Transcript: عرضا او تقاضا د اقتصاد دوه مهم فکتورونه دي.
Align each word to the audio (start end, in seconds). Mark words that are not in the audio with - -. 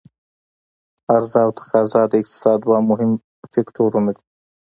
عرضا 1.13 1.39
او 1.45 1.51
تقاضا 1.59 2.01
د 2.07 2.13
اقتصاد 2.21 2.57
دوه 2.65 2.77
مهم 2.89 3.11
فکتورونه 3.53 4.11
دي. 4.17 4.23